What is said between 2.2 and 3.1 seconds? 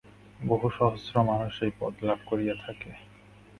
করিয়া থাকে।